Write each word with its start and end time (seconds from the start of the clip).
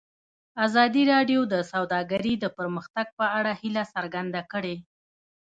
ازادي 0.65 1.03
راډیو 1.13 1.41
د 1.53 1.55
سوداګري 1.71 2.33
د 2.39 2.45
پرمختګ 2.57 3.07
په 3.19 3.25
اړه 3.37 3.51
هیله 3.61 3.83
څرګنده 3.93 4.41
کړې. 4.51 4.75